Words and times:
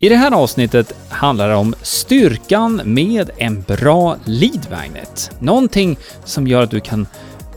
I 0.00 0.08
det 0.08 0.16
här 0.16 0.32
avsnittet 0.32 0.92
handlar 1.08 1.48
det 1.48 1.54
om 1.54 1.74
styrkan 1.82 2.80
med 2.84 3.30
en 3.36 3.62
bra 3.62 4.16
lead 4.24 4.66
magnet. 4.70 5.30
Någonting 5.40 5.98
som 6.24 6.46
gör 6.46 6.62
att 6.62 6.70
du 6.70 6.80
kan 6.80 7.06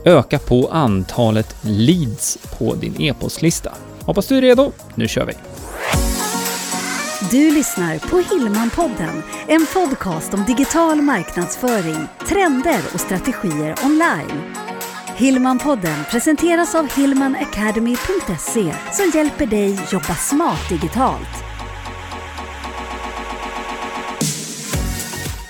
öka 0.04 0.38
på 0.38 0.68
antalet 0.72 1.56
leads 1.62 2.38
på 2.58 2.74
din 2.74 3.00
e-postlista. 3.00 3.72
Hoppas 4.00 4.26
du 4.26 4.36
är 4.36 4.40
redo. 4.40 4.72
Nu 4.94 5.08
kör 5.08 5.24
vi! 5.24 5.32
Du 7.30 7.54
lyssnar 7.54 7.98
på 7.98 8.34
Hillmanpodden, 8.34 9.22
en 9.48 9.66
podcast 9.74 10.34
om 10.34 10.44
digital 10.44 11.02
marknadsföring, 11.02 12.06
trender 12.28 12.80
och 12.94 13.00
strategier 13.00 13.74
online. 13.84 14.54
Hillmanpodden 15.16 16.04
presenteras 16.10 16.74
av 16.74 16.88
hillmanacademy.se 16.96 18.74
som 18.92 19.12
hjälper 19.14 19.46
dig 19.46 19.80
jobba 19.92 20.14
smart 20.14 20.68
digitalt. 20.68 21.51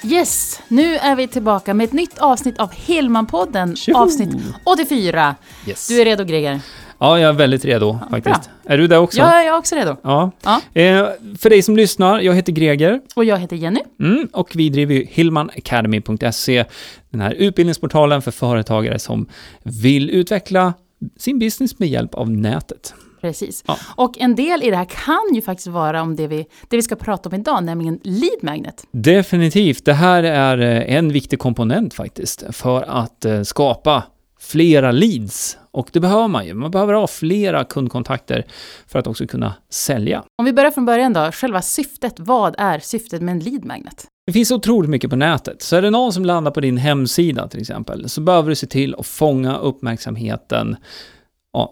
Yes, 0.05 0.61
nu 0.69 0.97
är 0.97 1.17
vi 1.17 1.29
tillbaka 1.29 1.75
med 1.75 1.85
ett 1.85 1.93
nytt 1.93 2.19
avsnitt 2.19 2.59
av 2.59 2.73
Hillmanpodden, 2.73 3.77
Tjoho! 3.77 3.99
avsnitt 3.99 4.31
84. 4.65 5.35
Yes. 5.67 5.89
Du 5.89 6.01
är 6.01 6.05
redo 6.05 6.25
Greger? 6.25 6.61
Ja, 6.99 7.19
jag 7.19 7.29
är 7.29 7.33
väldigt 7.33 7.65
redo 7.65 7.99
faktiskt. 8.11 8.51
Är 8.65 8.79
du 8.79 8.87
där 8.87 8.99
också? 8.99 9.19
Ja, 9.19 9.37
jag 9.43 9.55
är 9.55 9.59
också 9.59 9.75
redo. 9.75 9.97
Ja. 10.03 10.31
Ja. 10.43 10.61
Eh, 10.81 11.07
för 11.39 11.51
dig 11.51 11.63
som 11.63 11.77
lyssnar, 11.77 12.21
jag 12.21 12.35
heter 12.35 12.53
Greger 12.53 13.01
Och 13.17 13.25
jag 13.25 13.39
heter 13.39 13.57
Jenny. 13.57 13.81
mm, 14.01 14.29
och 14.33 14.51
vi 14.57 14.69
driver 14.69 14.95
ju 14.95 15.05
hillmanacademy.se, 15.11 16.65
den 17.11 17.21
här 17.21 17.33
utbildningsportalen 17.33 18.23
för 18.23 18.31
företagare 18.31 18.99
som 18.99 19.29
vill 19.63 20.11
utveckla 20.11 20.75
sin 21.19 21.39
business 21.39 21.79
med 21.79 21.89
hjälp 21.89 22.15
av 22.15 22.31
nätet. 22.31 22.95
Precis. 23.23 23.65
Ja. 23.67 23.79
Och 23.97 24.19
en 24.19 24.35
del 24.35 24.63
i 24.63 24.71
det 24.71 24.77
här 24.77 24.85
kan 24.85 25.35
ju 25.35 25.43
faktiskt 25.43 25.67
vara 25.67 26.03
om 26.03 26.17
det 26.17 26.27
vi, 26.27 26.47
det 26.69 26.77
vi 26.77 26.83
ska 26.83 26.97
prata 26.97 27.29
om 27.29 27.35
idag, 27.35 27.65
nämligen 27.65 28.01
lead 28.03 28.39
magnet. 28.43 28.87
Definitivt, 28.91 29.85
det 29.85 29.93
här 29.93 30.23
är 30.23 30.59
eh, 30.59 30.97
en 30.97 31.13
viktig 31.13 31.39
komponent 31.39 31.95
faktiskt 31.95 32.45
för 32.51 32.83
att 32.83 33.25
eh, 33.25 33.43
skapa 33.43 34.03
flera 34.41 34.93
leads. 34.93 35.59
Och 35.71 35.89
det 35.93 36.01
behöver 36.01 36.29
man 36.29 36.47
ju. 36.47 36.55
Man 36.55 36.71
behöver 36.71 36.95
ha 36.95 37.07
flera 37.07 37.65
kundkontakter 37.65 38.47
för 38.87 38.99
att 38.99 39.07
också 39.07 39.27
kunna 39.27 39.55
sälja. 39.71 40.23
Om 40.39 40.45
vi 40.45 40.53
börjar 40.53 40.71
från 40.71 40.85
början 40.85 41.13
då, 41.13 41.31
själva 41.33 41.63
syftet. 41.63 42.15
Vad 42.19 42.55
är 42.59 42.79
syftet 42.79 43.23
med 43.23 43.33
en 43.33 43.39
lead 43.39 43.65
magnet? 43.65 44.07
Det 44.27 44.33
finns 44.33 44.51
otroligt 44.51 44.91
mycket 44.91 45.11
på 45.11 45.17
nätet. 45.17 45.63
Så 45.63 45.77
är 45.77 45.83
det 45.83 45.91
någon 45.91 46.13
som 46.13 46.25
landar 46.25 46.51
på 46.51 46.61
din 46.61 46.77
hemsida 46.77 47.49
till 47.49 47.61
exempel, 47.61 48.09
så 48.09 48.21
behöver 48.21 48.49
du 48.49 48.55
se 48.55 48.67
till 48.67 48.95
att 48.99 49.07
fånga 49.07 49.57
uppmärksamheten 49.57 50.77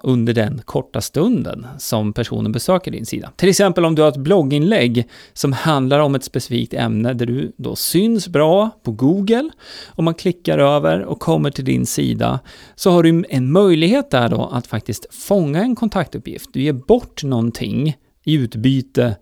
under 0.03 0.35
den 0.35 0.63
korta 0.65 1.01
stunden 1.01 1.67
som 1.79 2.13
personen 2.13 2.53
besöker 2.53 2.91
din 2.91 3.07
sida. 3.07 3.33
Till 3.37 3.49
exempel 3.49 3.85
om 3.85 3.95
du 3.95 4.03
har 4.03 4.09
ett 4.09 4.17
blogginlägg 4.17 5.09
som 5.33 5.53
handlar 5.53 5.99
om 5.99 6.15
ett 6.15 6.25
specifikt 6.25 6.75
ämne 6.75 7.15
där 7.15 7.27
du 7.27 7.53
då 7.57 7.77
syns 7.77 8.29
bra 8.29 8.71
på 8.83 8.93
Google. 8.93 9.51
Om 9.89 10.05
man 10.05 10.15
klickar 10.15 10.59
över 10.59 11.05
och 11.05 11.21
kommer 11.21 11.51
till 11.51 11.65
din 11.65 11.87
sida 11.87 12.41
så 12.75 12.91
har 12.91 13.03
du 13.03 13.25
en 13.29 13.53
möjlighet 13.53 14.11
där 14.11 14.29
då 14.29 14.51
att 14.53 14.67
faktiskt 14.67 15.15
fånga 15.15 15.63
en 15.63 15.77
kontaktuppgift. 15.77 16.51
Du 16.53 16.63
ger 16.63 16.73
bort 16.73 17.25
någonting 17.25 17.97
i 18.25 18.35
utbyte 18.35 19.17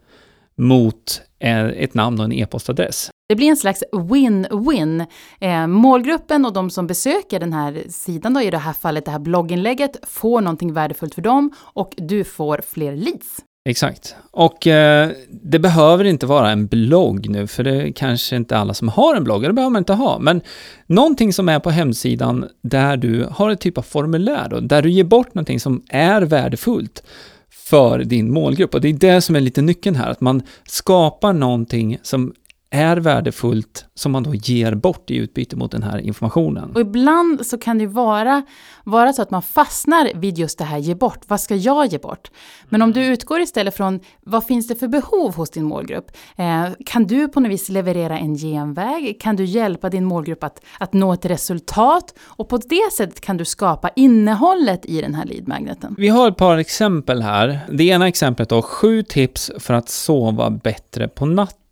mot 0.57 1.23
ett 1.41 1.95
namn 1.95 2.19
och 2.19 2.25
en 2.25 2.33
e-postadress. 2.33 3.11
Det 3.29 3.37
blir 3.37 3.49
en 3.49 3.57
slags 3.57 3.85
win-win. 3.93 5.07
Eh, 5.41 5.67
målgruppen 5.67 6.45
och 6.45 6.53
de 6.53 6.71
som 6.71 6.87
besöker 6.87 7.41
den 7.41 7.53
här 7.53 7.83
sidan, 7.89 8.35
då, 8.35 8.41
i 8.41 8.51
det 8.51 8.59
här 8.59 8.73
fallet 8.73 9.05
det 9.05 9.11
här 9.11 9.19
blogginlägget, 9.19 9.97
får 10.03 10.41
någonting 10.41 10.73
värdefullt 10.73 11.15
för 11.15 11.23
dem 11.23 11.51
och 11.61 11.95
du 11.97 12.25
får 12.25 12.61
fler 12.69 12.97
leads. 12.97 13.39
Exakt. 13.69 14.17
Och 14.31 14.67
eh, 14.67 15.11
det 15.29 15.59
behöver 15.59 16.05
inte 16.05 16.27
vara 16.27 16.51
en 16.51 16.67
blogg 16.67 17.29
nu, 17.29 17.47
för 17.47 17.65
det 17.65 17.71
är 17.71 17.93
kanske 17.93 18.37
inte 18.37 18.57
alla 18.57 18.75
som 18.75 18.89
har 18.89 19.17
en 19.17 19.25
blogg, 19.25 19.43
och 19.43 19.49
det 19.49 19.53
behöver 19.53 19.73
man 19.73 19.81
inte 19.81 19.93
ha. 19.93 20.19
Men 20.19 20.41
någonting 20.87 21.33
som 21.33 21.49
är 21.49 21.59
på 21.59 21.71
hemsidan 21.71 22.49
där 22.63 22.97
du 22.97 23.29
har 23.31 23.51
ett 23.51 23.61
typ 23.61 23.79
av 23.79 23.83
formulär, 23.83 24.49
då, 24.51 24.61
där 24.61 24.83
du 24.83 24.91
ger 24.91 25.05
bort 25.05 25.35
någonting 25.35 25.61
som 25.61 25.83
är 25.89 26.23
värdefullt 26.23 27.03
för 27.51 27.99
din 27.99 28.33
målgrupp. 28.33 28.75
Och 28.75 28.81
det 28.81 28.89
är 28.89 28.93
det 28.93 29.21
som 29.21 29.37
är 29.37 29.41
lite 29.41 29.63
nyckeln 29.63 29.97
här, 29.97 30.11
att 30.11 30.21
man 30.21 30.43
skapar 30.69 31.33
någonting 31.33 31.99
som 32.03 32.35
är 32.71 32.97
värdefullt 32.97 33.85
som 33.95 34.13
man 34.13 34.23
då 34.23 34.35
ger 34.35 34.75
bort 34.75 35.11
i 35.11 35.17
utbyte 35.17 35.57
mot 35.57 35.71
den 35.71 35.83
här 35.83 35.99
informationen. 35.99 36.71
Och 36.75 36.81
ibland 36.81 37.47
så 37.47 37.59
kan 37.59 37.79
det 37.79 37.83
ju 37.85 37.91
vara, 37.91 38.43
vara 38.85 39.13
så 39.13 39.23
att 39.23 39.31
man 39.31 39.43
fastnar 39.43 40.11
vid 40.15 40.39
just 40.39 40.59
det 40.59 40.65
här 40.65 40.79
ge 40.79 40.95
bort. 40.95 41.19
Vad 41.27 41.41
ska 41.41 41.55
jag 41.55 41.87
ge 41.87 41.99
bort? 41.99 42.31
Men 42.69 42.83
om 42.83 42.93
du 42.93 43.05
utgår 43.05 43.41
istället 43.41 43.77
från 43.77 44.01
vad 44.21 44.45
finns 44.45 44.69
det 44.69 44.75
för 44.75 44.89
behov 44.89 45.35
hos 45.35 45.51
din 45.51 45.65
målgrupp? 45.65 46.11
Eh, 46.37 46.65
kan 46.87 47.07
du 47.07 47.29
på 47.29 47.41
något 47.41 47.51
vis 47.51 47.69
leverera 47.69 48.19
en 48.19 48.35
genväg? 48.35 49.21
Kan 49.21 49.37
du 49.37 49.45
hjälpa 49.45 49.91
din 49.91 50.05
målgrupp 50.05 50.45
att, 50.45 50.65
att 50.79 50.93
nå 50.93 51.13
ett 51.13 51.25
resultat? 51.25 52.15
Och 52.21 52.49
på 52.49 52.57
det 52.57 52.93
sättet 52.97 53.21
kan 53.21 53.37
du 53.37 53.45
skapa 53.45 53.91
innehållet 53.97 54.87
i 54.87 55.01
den 55.01 55.15
här 55.15 55.25
leadmagneten. 55.25 55.95
Vi 55.99 56.09
har 56.09 56.29
ett 56.29 56.37
par 56.37 56.59
exempel 56.59 57.23
här. 57.23 57.61
Det 57.73 57.85
ena 57.85 58.09
exemplet 58.09 58.49
då, 58.49 58.63
sju 58.63 59.03
tips 59.03 59.51
för 59.59 59.75
att 59.75 59.89
sova 59.89 60.51
bättre 60.51 61.09
på 61.09 61.27
natten. 61.27 61.68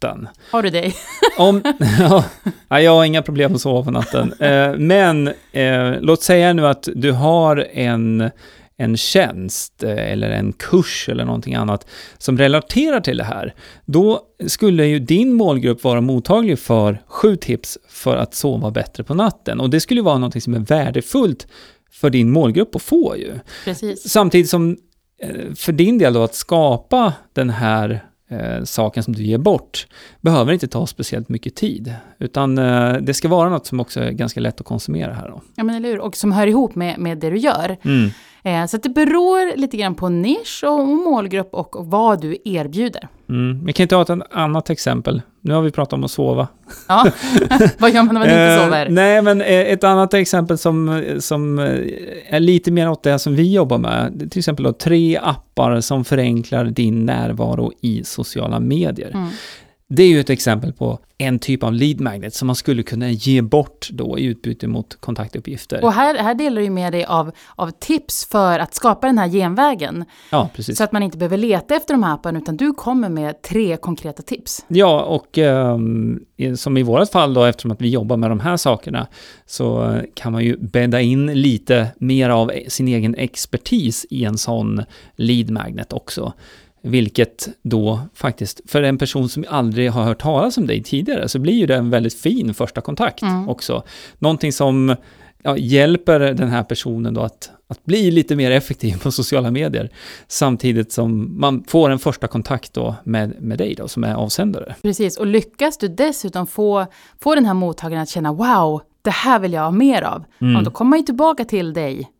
Har 0.50 0.62
du 0.62 0.70
det? 0.70 0.92
Om, 1.38 1.62
ja, 1.98 2.24
ja, 2.68 2.80
jag 2.80 2.92
har 2.92 3.04
inga 3.04 3.22
problem 3.22 3.54
att 3.54 3.60
sova 3.60 3.82
på 3.84 3.90
natten. 3.90 4.32
Eh, 4.46 4.76
men 4.76 5.28
eh, 5.52 6.00
låt 6.00 6.22
säga 6.22 6.52
nu 6.52 6.66
att 6.66 6.88
du 6.94 7.12
har 7.12 7.66
en, 7.72 8.30
en 8.76 8.96
tjänst 8.96 9.82
eh, 9.82 10.12
eller 10.12 10.30
en 10.30 10.52
kurs 10.52 11.08
eller 11.08 11.24
någonting 11.24 11.54
annat 11.54 11.86
som 12.18 12.38
relaterar 12.38 13.00
till 13.00 13.16
det 13.16 13.24
här. 13.24 13.54
Då 13.84 14.20
skulle 14.46 14.86
ju 14.86 14.98
din 14.98 15.32
målgrupp 15.32 15.84
vara 15.84 16.00
mottaglig 16.00 16.58
för 16.58 17.02
sju 17.06 17.36
tips 17.36 17.78
för 17.88 18.16
att 18.16 18.34
sova 18.34 18.70
bättre 18.70 19.04
på 19.04 19.14
natten. 19.14 19.60
Och 19.60 19.70
det 19.70 19.80
skulle 19.80 20.02
vara 20.02 20.18
någonting 20.18 20.42
som 20.42 20.54
är 20.54 20.58
värdefullt 20.58 21.46
för 21.90 22.10
din 22.10 22.30
målgrupp 22.30 22.76
att 22.76 22.82
få 22.82 23.16
ju. 23.16 23.38
Precis. 23.64 24.08
Samtidigt 24.08 24.50
som 24.50 24.76
eh, 25.22 25.54
för 25.54 25.72
din 25.72 25.98
del 25.98 26.12
då 26.12 26.22
att 26.22 26.34
skapa 26.34 27.12
den 27.32 27.50
här 27.50 28.04
eh, 28.28 28.64
saken 28.64 29.02
som 29.02 29.12
du 29.12 29.22
ger 29.22 29.38
bort 29.38 29.86
behöver 30.20 30.52
inte 30.52 30.68
ta 30.68 30.86
speciellt 30.86 31.28
mycket 31.28 31.54
tid. 31.54 31.94
Utan 32.18 32.58
eh, 32.58 32.92
det 32.92 33.14
ska 33.14 33.28
vara 33.28 33.48
något 33.48 33.66
som 33.66 33.80
också 33.80 34.00
är 34.00 34.10
ganska 34.10 34.40
lätt 34.40 34.60
att 34.60 34.66
konsumera 34.66 35.12
här 35.12 35.28
då. 35.28 35.42
Ja, 35.54 35.64
men 35.64 35.74
eller 35.74 35.88
hur? 35.88 36.00
Och 36.00 36.16
som 36.16 36.32
hör 36.32 36.46
ihop 36.46 36.74
med, 36.74 36.98
med 36.98 37.18
det 37.18 37.30
du 37.30 37.38
gör. 37.38 37.76
Mm. 37.82 38.10
Eh, 38.42 38.66
så 38.66 38.76
det 38.76 38.88
beror 38.88 39.56
lite 39.56 39.76
grann 39.76 39.94
på 39.94 40.08
nisch 40.08 40.64
och 40.66 40.88
målgrupp 40.88 41.54
och 41.54 41.76
vad 41.78 42.20
du 42.20 42.36
erbjuder. 42.44 43.08
Mm. 43.28 43.66
Vi 43.66 43.72
kan 43.72 43.88
ta 43.88 44.02
ett 44.02 44.10
annat 44.30 44.70
exempel. 44.70 45.22
Nu 45.46 45.54
har 45.54 45.62
vi 45.62 45.70
pratat 45.70 45.92
om 45.92 46.04
att 46.04 46.10
sova. 46.10 46.48
Ja, 46.88 47.06
vad 47.78 47.90
gör 47.94 48.02
man 48.02 48.14
när 48.14 48.20
man 48.20 48.22
inte 48.22 48.40
Eh, 48.42 48.64
sover? 48.64 48.88
nej, 48.88 49.22
men 49.22 49.40
eh, 49.40 49.46
ett 49.48 49.84
annat 49.84 50.14
exempel 50.14 50.58
som, 50.58 51.02
som 51.20 51.58
eh, 51.58 51.64
är 52.28 52.40
lite 52.40 52.70
mer 52.70 52.90
åt 52.90 53.02
det 53.02 53.18
som 53.18 53.34
vi 53.36 53.52
jobbar 53.52 53.78
med. 53.78 54.12
Det 54.14 54.24
är 54.24 54.28
Till 54.28 54.38
exempel 54.38 54.64
då, 54.64 54.72
tre 54.72 55.18
appar 55.22 55.80
som 55.80 56.04
förenklar 56.04 56.64
din 56.64 57.06
närvaro 57.06 57.72
i 57.80 58.04
sociala 58.04 58.60
medier. 58.60 59.10
Mm. 59.14 59.28
Det 59.88 60.02
är 60.02 60.08
ju 60.08 60.20
ett 60.20 60.30
exempel 60.30 60.72
på 60.72 60.98
en 61.18 61.38
typ 61.38 61.62
av 61.62 61.72
lead 61.72 62.00
magnet 62.00 62.34
som 62.34 62.46
man 62.46 62.56
skulle 62.56 62.82
kunna 62.82 63.10
ge 63.10 63.42
bort 63.42 63.88
då 63.92 64.18
i 64.18 64.24
utbyte 64.24 64.66
mot 64.68 65.00
kontaktuppgifter. 65.00 65.84
Och 65.84 65.92
här, 65.92 66.18
här 66.18 66.34
delar 66.34 66.62
du 66.62 66.70
med 66.70 66.92
dig 66.92 67.04
av, 67.04 67.30
av 67.56 67.70
tips 67.70 68.24
för 68.30 68.58
att 68.58 68.74
skapa 68.74 69.06
den 69.06 69.18
här 69.18 69.28
genvägen. 69.28 70.04
ja, 70.30 70.50
precis. 70.54 70.78
Så 70.78 70.84
att 70.84 70.92
man 70.92 71.02
inte 71.02 71.18
behöver 71.18 71.36
leta 71.36 71.74
efter 71.76 71.94
de 71.94 72.02
här 72.02 72.14
apparna, 72.14 72.38
utan 72.38 72.56
du 72.56 72.72
kommer 72.72 73.08
med 73.08 73.42
tre 73.42 73.76
konkreta 73.76 74.22
tips. 74.22 74.64
Ja, 74.68 75.00
och 75.02 75.38
i- 76.36 76.56
som 76.56 76.76
i 76.76 76.82
vårt 76.82 77.10
fall 77.10 77.34
då, 77.34 77.44
eftersom 77.44 77.70
att 77.70 77.80
vi 77.80 77.88
jobbar 77.88 78.16
med 78.16 78.30
de 78.30 78.40
här 78.40 78.56
sakerna, 78.56 79.06
så 79.46 79.92
eh, 79.92 80.02
kan 80.14 80.32
man 80.32 80.44
ju 80.44 80.56
bädda 80.56 81.00
in 81.00 81.26
lite 81.26 81.86
mer 81.98 82.30
av 82.30 82.52
sin 82.68 82.88
egen 82.88 83.14
expertis 83.14 84.06
i 84.10 84.24
en 84.24 84.38
sån 84.38 84.82
lead 85.16 85.50
magnet 85.50 85.92
också. 85.92 86.32
Vilket 86.86 87.48
då 87.62 88.00
faktiskt, 88.14 88.60
för 88.66 88.82
en 88.82 88.98
person 88.98 89.28
som 89.28 89.44
aldrig 89.48 89.90
har 89.90 90.04
hört 90.04 90.22
talas 90.22 90.56
om 90.58 90.66
dig 90.66 90.82
tidigare, 90.82 91.28
så 91.28 91.38
blir 91.38 91.54
ju 91.54 91.66
det 91.66 91.74
en 91.76 91.90
väldigt 91.90 92.14
fin 92.14 92.54
första 92.54 92.80
kontakt 92.80 93.22
Mm. 93.22 93.48
också. 93.48 93.82
Någonting 94.18 94.52
som 94.52 94.96
ja, 95.42 95.56
hjälper 95.56 96.20
den 96.20 96.48
här 96.48 96.62
personen 96.62 97.14
då 97.14 97.20
att, 97.20 97.50
att 97.68 97.84
bli 97.84 98.10
lite 98.10 98.36
mer 98.36 98.50
effektiv 98.50 99.02
på 99.02 99.10
sociala 99.12 99.50
medier. 99.50 99.90
Samtidigt 100.28 100.92
som 100.92 101.40
man 101.40 101.64
får 101.68 101.90
en 101.90 101.98
första 101.98 102.26
kontakt 102.26 102.72
då 102.74 102.94
med, 103.04 103.42
med 103.42 103.58
dig 103.58 103.74
då, 103.74 103.88
som 103.88 104.04
är 104.04 104.14
avsändare. 104.14 104.74
Precis, 104.82 105.16
och 105.18 105.26
lyckas 105.26 105.78
du 105.78 105.88
dessutom 105.88 106.46
få, 106.46 106.86
få 107.20 107.34
den 107.34 107.44
här 107.44 107.54
mottagaren 107.54 108.02
att 108.02 108.08
känna 108.08 108.32
wow, 108.32 108.80
det 109.02 109.10
här 109.10 109.38
vill 109.38 109.52
jag 109.52 109.62
ha 109.62 109.70
mer 109.70 110.02
av. 110.02 110.24
Ja, 110.38 110.62
då 110.64 110.70
kommer 110.70 110.90
man 110.90 110.98
ju 110.98 111.04
tillbaka 111.04 111.44
till 111.44 111.72
dig. 111.72 112.10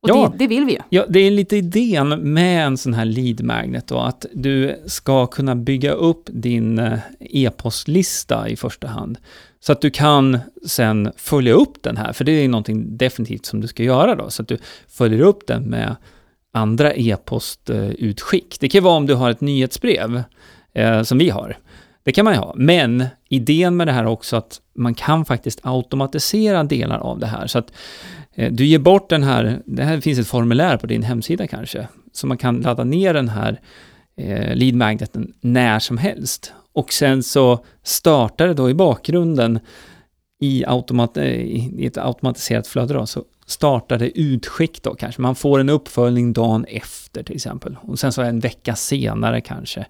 Och 0.00 0.08
Ja. 0.08 0.28
det, 0.32 0.38
det 0.38 0.46
vill 0.46 0.64
vi 0.64 0.72
ju. 0.72 0.78
Ja, 0.88 1.06
det 1.08 1.18
är 1.20 1.30
lite 1.30 1.56
idén 1.56 2.08
med 2.32 2.66
en 2.66 2.76
sån 2.76 2.94
här 2.94 3.04
lead 3.04 3.42
magnet 3.42 3.86
då, 3.86 3.98
att 3.98 4.26
du 4.34 4.82
ska 4.86 5.26
kunna 5.26 5.54
bygga 5.56 5.92
upp 5.92 6.22
din 6.32 6.78
eh, 6.78 6.98
e-postlista 7.20 8.48
i 8.48 8.56
första 8.56 8.88
hand. 8.88 9.18
Så 9.60 9.72
att 9.72 9.80
du 9.80 9.90
kan 9.90 10.38
sen 10.66 11.12
följa 11.16 11.52
upp 11.54 11.82
den 11.82 11.96
här, 11.96 12.12
för 12.12 12.24
det 12.24 12.32
är 12.32 12.48
någonting 12.48 12.96
definitivt 12.96 13.46
som 13.46 13.60
du 13.60 13.66
ska 13.66 13.82
göra 13.82 14.14
då, 14.14 14.30
så 14.30 14.42
att 14.42 14.48
du 14.48 14.58
följer 14.88 15.20
upp 15.20 15.46
den 15.46 15.62
med 15.62 15.96
andra 16.52 16.92
e-postutskick. 16.94 18.56
Det 18.60 18.68
kan 18.68 18.84
vara 18.84 18.96
om 18.96 19.06
du 19.06 19.14
har 19.14 19.30
ett 19.30 19.40
nyhetsbrev 19.40 20.22
eh, 20.74 21.02
som 21.02 21.18
vi 21.18 21.30
har. 21.30 21.56
Det 22.02 22.12
kan 22.12 22.24
man 22.24 22.34
ju 22.34 22.40
ha, 22.40 22.54
men 22.56 23.04
idén 23.28 23.76
med 23.76 23.86
det 23.86 23.92
här 23.92 24.02
är 24.02 24.08
också 24.08 24.36
att 24.36 24.60
man 24.74 24.94
kan 24.94 25.24
faktiskt 25.24 25.60
automatisera 25.62 26.64
delar 26.64 26.98
av 26.98 27.18
det 27.18 27.26
här. 27.26 27.46
Så 27.46 27.58
att 27.58 27.72
Eh, 28.38 28.52
du 28.52 28.64
ger 28.64 28.78
bort 28.78 29.10
den 29.10 29.22
här, 29.22 29.62
det 29.66 29.84
här 29.84 30.00
finns 30.00 30.18
ett 30.18 30.28
formulär 30.28 30.76
på 30.76 30.86
din 30.86 31.02
hemsida 31.02 31.46
kanske, 31.46 31.88
så 32.12 32.26
man 32.26 32.38
kan 32.38 32.60
ladda 32.60 32.84
ner 32.84 33.14
den 33.14 33.28
här 33.28 33.60
eh, 34.16 34.54
lead 34.54 34.74
magneten 34.74 35.32
när 35.40 35.78
som 35.78 35.98
helst. 35.98 36.52
Och 36.72 36.92
sen 36.92 37.22
så 37.22 37.64
startar 37.82 38.48
det 38.48 38.54
då 38.54 38.70
i 38.70 38.74
bakgrunden 38.74 39.58
i, 40.40 40.64
automat, 40.66 41.16
eh, 41.16 41.24
i 41.24 41.86
ett 41.86 41.98
automatiserat 41.98 42.66
flöde 42.66 42.94
då, 42.94 43.06
så 43.06 43.24
startar 43.46 43.98
det 43.98 44.18
utskick 44.20 44.82
då 44.82 44.94
kanske. 44.94 45.22
Man 45.22 45.34
får 45.34 45.58
en 45.58 45.68
uppföljning 45.68 46.32
dagen 46.32 46.64
efter 46.64 47.22
till 47.22 47.34
exempel. 47.34 47.76
Och 47.82 47.98
sen 47.98 48.12
så 48.12 48.22
en 48.22 48.40
vecka 48.40 48.74
senare 48.74 49.40
kanske. 49.40 49.86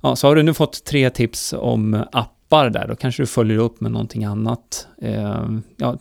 Ja, 0.00 0.16
så 0.16 0.26
har 0.26 0.34
du 0.34 0.42
nu 0.42 0.54
fått 0.54 0.84
tre 0.84 1.10
tips 1.10 1.54
om 1.58 2.04
appar 2.52 2.70
där, 2.70 2.88
då 2.88 2.96
kanske 2.96 3.22
du 3.22 3.26
följer 3.26 3.58
upp 3.58 3.80
med 3.80 3.92
någonting 3.92 4.24
annat. 4.24 4.86
Eh, 5.02 5.48
ja, 5.76 5.98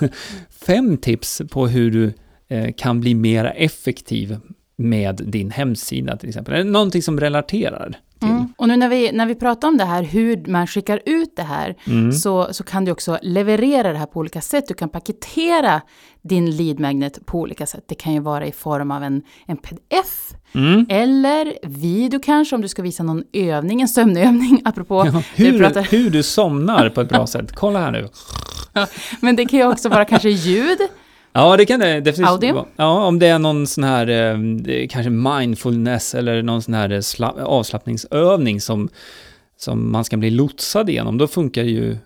fem 0.66 0.96
tips 0.96 1.42
på 1.50 1.66
hur 1.66 1.90
du 1.90 2.12
eh, 2.48 2.72
kan 2.76 3.00
bli 3.00 3.14
mer 3.14 3.52
effektiv 3.56 4.36
med 4.76 5.20
din 5.24 5.50
hemsida 5.50 6.16
till 6.16 6.28
exempel. 6.28 6.66
Någonting 6.66 7.02
som 7.02 7.20
relaterar 7.20 7.98
Mm. 8.30 8.52
Och 8.56 8.68
nu 8.68 8.76
när 8.76 8.88
vi, 8.88 9.12
när 9.12 9.26
vi 9.26 9.34
pratar 9.34 9.68
om 9.68 9.76
det 9.76 9.84
här, 9.84 10.02
hur 10.02 10.44
man 10.46 10.66
skickar 10.66 11.00
ut 11.06 11.36
det 11.36 11.42
här, 11.42 11.76
mm. 11.86 12.12
så, 12.12 12.48
så 12.52 12.64
kan 12.64 12.84
du 12.84 12.92
också 12.92 13.18
leverera 13.22 13.92
det 13.92 13.98
här 13.98 14.06
på 14.06 14.18
olika 14.18 14.40
sätt. 14.40 14.68
Du 14.68 14.74
kan 14.74 14.88
paketera 14.88 15.82
din 16.22 16.50
lead 16.56 16.80
magnet 16.80 17.26
på 17.26 17.40
olika 17.40 17.66
sätt. 17.66 17.84
Det 17.88 17.94
kan 17.94 18.12
ju 18.12 18.20
vara 18.20 18.46
i 18.46 18.52
form 18.52 18.90
av 18.90 19.02
en, 19.02 19.22
en 19.46 19.56
pdf, 19.56 20.34
mm. 20.52 20.86
eller 20.88 21.54
video 21.62 22.20
kanske, 22.20 22.56
om 22.56 22.62
du 22.62 22.68
ska 22.68 22.82
visa 22.82 23.02
någon 23.02 23.22
övning, 23.32 23.80
en 23.80 23.88
sömnövning, 23.88 24.62
apropå... 24.64 25.06
Ja, 25.06 25.22
hur, 25.34 25.58
pratar... 25.58 25.82
hur 25.82 26.10
du 26.10 26.22
somnar 26.22 26.88
på 26.88 27.00
ett 27.00 27.08
bra 27.08 27.26
sätt. 27.36 27.52
Kolla 27.54 27.78
här 27.78 27.90
nu. 27.90 28.08
Ja, 28.72 28.86
men 29.20 29.36
det 29.36 29.46
kan 29.46 29.58
ju 29.58 29.66
också 29.66 29.88
vara 29.88 30.04
kanske 30.04 30.30
ljud. 30.30 30.78
Ja, 31.32 31.56
det 31.56 31.66
kan 31.66 31.80
det 31.80 32.00
definitivt 32.00 32.28
Audio. 32.28 32.54
vara. 32.54 32.66
Ja, 32.76 33.06
om 33.06 33.18
det 33.18 33.26
är 33.26 33.38
någon 33.38 33.66
sån 33.66 33.84
här, 33.84 34.08
eh, 34.08 34.86
kanske 34.88 35.10
mindfulness 35.10 36.14
eller 36.14 36.42
någon 36.42 36.62
sån 36.62 36.74
här 36.74 36.90
eh, 36.90 37.44
avslappningsövning 37.44 38.60
som, 38.60 38.88
som 39.56 39.92
man 39.92 40.04
ska 40.04 40.16
bli 40.16 40.30
lotsad 40.30 40.90
igenom, 40.90 41.18
då 41.18 41.26
funkar 41.26 41.62
ju 41.62 41.96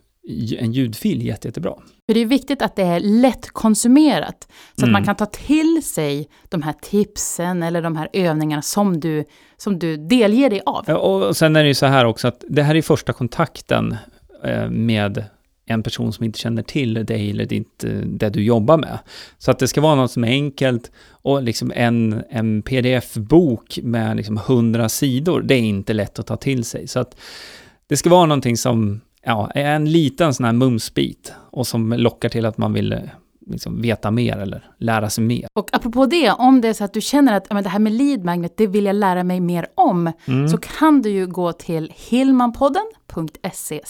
en 0.58 0.73
ljudfil 0.73 1.26
jätte, 1.26 1.49
jättebra. 1.49 1.75
För 2.06 2.14
det 2.14 2.20
är 2.20 2.26
viktigt 2.26 2.62
att 2.62 2.76
det 2.76 2.82
är 2.82 3.00
lättkonsumerat, 3.00 4.49
så 4.76 4.84
mm. 4.84 4.88
att 4.88 4.93
man 4.93 5.02
mm. 5.02 5.05
kan 5.05 5.17
ta 5.17 5.26
till 5.26 5.82
sig 5.84 6.29
de 6.49 6.62
här 6.62 6.72
tipsen 6.72 7.62
eller 7.62 7.82
de 7.82 7.96
här 7.96 8.08
övningarna 8.12 8.62
som 8.62 9.00
du, 9.00 9.25
som 9.56 9.79
du 9.79 9.96
delger 9.96 10.50
dig 10.50 10.62
av. 10.67 10.84
Ja, 10.87 10.96
och 10.96 11.37
sen 11.37 11.56
är 11.56 11.62
det 11.62 11.69
ju 11.69 11.75
så 11.75 11.87
här 11.87 12.05
också 12.05 12.29
att 12.29 12.44
det 12.49 12.62
här 12.62 12.75
är 12.75 12.82
första 12.82 13.12
kontakten 13.12 13.96
eh, 14.44 14.70
med 14.70 15.25
en 15.66 15.82
person 15.82 16.12
som 16.12 16.24
inte 16.24 16.38
känner 16.38 16.62
till 16.62 17.06
dig 17.06 17.30
eller 17.30 17.46
ditt, 17.46 17.84
eh, 17.84 17.90
det 17.90 18.28
du 18.28 18.42
jobbar 18.42 18.76
med. 18.76 18.98
Så 19.38 19.50
att 19.50 19.58
det 19.58 19.68
ska 19.68 19.80
vara 19.80 19.94
något 19.94 20.10
som 20.10 20.24
är 20.24 20.28
enkelt 20.28 20.90
och 21.10 21.42
liksom 21.42 21.72
en, 21.74 22.22
en 22.30 22.62
pdf-bok 22.62 23.78
med 23.82 24.16
liksom 24.16 24.36
100 24.36 24.88
sidor, 24.88 25.42
det 25.42 25.54
är 25.54 25.58
inte 25.58 25.92
lätt 25.92 26.18
att 26.18 26.26
ta 26.26 26.36
till 26.36 26.64
sig. 26.64 26.88
Så 26.88 27.00
att 27.00 27.16
det 27.86 27.96
ska 27.96 28.10
vara 28.10 28.26
någonting 28.26 28.56
som 28.56 29.00
ja, 29.24 29.50
är 29.54 29.74
en 29.74 29.92
liten 29.92 30.34
sån 30.34 30.44
här 30.44 30.52
mumsbit 30.52 31.32
och 31.50 31.66
som 31.66 31.92
lockar 31.92 32.28
till 32.28 32.46
att 32.46 32.58
man 32.58 32.72
vill 32.72 33.00
liksom 33.46 33.82
veta 33.82 34.10
mer 34.10 34.37
eller 34.37 34.70
lära 34.78 35.10
sig 35.10 35.25
mer. 35.25 35.46
Och 35.52 35.69
apropå 35.72 36.06
det, 36.06 36.31
om 36.31 36.60
det 36.60 36.69
är 36.69 36.72
så 36.72 36.84
att 36.84 36.94
du 36.94 37.00
känner 37.00 37.32
att 37.37 37.52
men 37.52 37.62
det 37.62 37.69
här 37.69 37.78
med 37.78 37.93
lead 37.93 38.25
magnet, 38.25 38.56
det 38.56 38.66
vill 38.66 38.84
jag 38.84 38.96
lära 38.96 39.25
mig 39.25 39.40
mer 39.40 39.66
om, 39.75 40.12
mm. 40.26 40.48
så 40.48 40.56
kan 40.58 41.02
du 41.02 41.10
ju 41.10 41.26
gå 41.26 41.52
till 41.52 41.93
hillmanpodden.se 41.96 43.81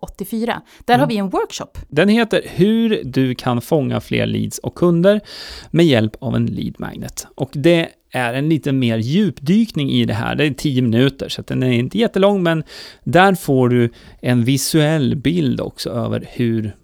84. 0.00 0.62
Där 0.84 0.94
mm. 0.94 1.00
har 1.00 1.08
vi 1.08 1.16
en 1.16 1.28
workshop. 1.28 1.70
Den 1.88 2.08
heter 2.08 2.42
Hur 2.46 3.02
du 3.04 3.34
kan 3.34 3.60
fånga 3.60 4.00
fler 4.00 4.26
leads 4.26 4.58
och 4.58 4.74
kunder 4.74 5.20
med 5.70 5.86
hjälp 5.86 6.16
av 6.20 6.36
en 6.36 6.46
lead 6.46 6.74
magnet. 6.78 7.26
Och 7.34 7.50
det 7.52 7.88
är 8.12 8.34
en 8.34 8.48
lite 8.48 8.72
mer 8.72 8.98
djupdykning 8.98 9.90
i 9.90 10.04
det 10.04 10.14
här. 10.14 10.34
Det 10.34 10.44
är 10.46 10.50
10 10.50 10.82
minuter, 10.82 11.28
så 11.28 11.42
den 11.42 11.62
är 11.62 11.72
inte 11.72 11.98
jättelång, 11.98 12.42
men 12.42 12.64
där 13.04 13.34
får 13.34 13.68
du 13.68 13.90
en 14.20 14.44
visuell 14.44 15.16
bild 15.16 15.60
också 15.60 15.90
över 15.90 16.28
hur 16.32 16.76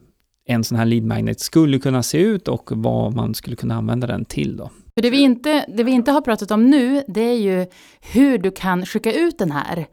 en 0.46 0.64
sån 0.64 0.78
här 0.78 0.84
lead 0.84 1.04
magnet 1.04 1.40
skulle 1.40 1.78
kunna 1.78 2.02
se 2.02 2.18
ut 2.18 2.48
och 2.48 2.70
vad 2.74 3.14
man 3.14 3.34
skulle 3.34 3.56
kunna 3.56 3.74
använda 3.74 4.06
den 4.06 4.24
till 4.24 4.56
då. 4.56 4.70
För 4.94 5.02
det 5.02 5.10
vi, 5.10 5.20
inte, 5.20 5.64
det 5.68 5.84
vi 5.84 5.92
inte 5.92 6.10
har 6.10 6.20
pratat 6.20 6.50
om 6.50 6.70
nu, 6.70 7.02
det 7.08 7.20
är 7.20 7.38
ju 7.38 7.66
hur 8.00 8.38
du 8.38 8.50
kan 8.50 8.86
skicka 8.86 9.12
ut 9.12 9.38
den 9.38 9.50
här 9.50 9.86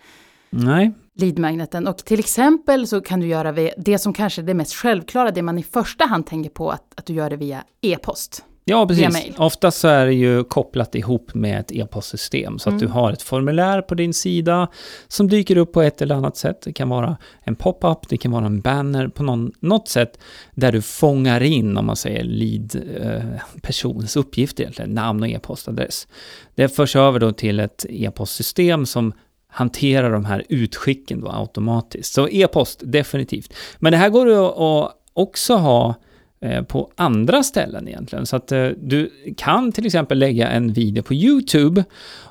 Nej. 0.50 0.92
lead-magneten. 1.16 1.88
Och 1.88 1.98
till 1.98 2.20
exempel 2.20 2.88
så 2.88 3.02
kan 3.02 3.20
du 3.20 3.28
göra 3.28 3.72
det 3.78 3.98
som 3.98 4.14
kanske 4.14 4.42
är 4.42 4.44
det 4.44 4.54
mest 4.54 4.74
självklara, 4.74 5.32
det 5.32 5.42
man 5.42 5.58
i 5.58 5.64
första 5.64 6.06
hand 6.06 6.26
tänker 6.26 6.50
på, 6.50 6.72
att, 6.72 6.94
att 6.96 7.06
du 7.06 7.14
gör 7.14 7.30
det 7.30 7.36
via 7.36 7.64
e-post. 7.82 8.46
Ja, 8.66 8.88
precis. 8.88 9.34
Oftast 9.38 9.80
så 9.80 9.88
är 9.88 10.06
det 10.06 10.14
ju 10.14 10.44
kopplat 10.44 10.96
ihop 10.96 11.34
med 11.34 11.60
ett 11.60 11.72
e-postsystem. 11.72 12.60
Så 12.60 12.70
mm. 12.70 12.76
att 12.76 12.80
du 12.82 12.88
har 12.88 13.12
ett 13.12 13.22
formulär 13.22 13.82
på 13.82 13.96
din 13.96 14.14
sida 14.14 14.68
som 15.08 15.30
dyker 15.30 15.58
upp 15.58 15.74
på 15.74 15.82
ett 15.82 16.02
eller 16.02 16.16
annat 16.16 16.38
sätt. 16.38 16.62
Det 16.62 16.74
kan 16.74 16.90
vara 16.90 17.18
en 17.42 17.56
pop-up, 17.56 18.10
det 18.10 18.18
kan 18.18 18.32
vara 18.32 18.46
en 18.46 18.62
banner 18.62 19.08
på 19.08 19.24
någon, 19.24 19.52
något 19.60 19.88
sätt 19.88 20.20
där 20.56 20.72
du 20.72 20.82
fångar 20.82 21.44
in, 21.44 21.78
om 21.78 21.86
man 21.86 21.96
säger 21.96 22.24
lead, 22.24 22.76
eh, 23.02 23.40
persons 23.62 24.16
uppgifter 24.16 24.64
egentligen, 24.64 24.92
namn 24.92 25.24
och 25.24 25.30
e-postadress. 25.30 26.08
Det 26.56 26.70
förs 26.70 26.96
över 26.96 27.20
då 27.20 27.32
till 27.32 27.60
ett 27.60 27.86
e-postsystem 27.90 28.86
som 28.86 29.14
hanterar 29.48 30.12
de 30.12 30.26
här 30.26 30.44
utskicken 30.50 31.22
då 31.22 31.32
automatiskt. 31.32 32.14
Så 32.14 32.28
e-post, 32.30 32.82
definitivt. 32.84 33.54
Men 33.80 33.92
det 33.92 33.98
här 33.98 34.10
går 34.10 34.30
ju 34.30 34.38
att 34.38 34.92
också 35.14 35.56
ha 35.56 35.96
Eh, 36.44 36.64
på 36.64 36.92
andra 36.96 37.44
ställen 37.44 37.88
egentligen. 37.88 38.26
Så 38.26 38.36
att 38.36 38.52
eh, 38.52 38.68
du 38.68 39.10
kan 39.38 39.72
till 39.72 39.86
exempel 39.86 40.20
lägga 40.20 40.50
en 40.50 40.74
video 40.74 41.04
på 41.04 41.14
YouTube 41.14 41.84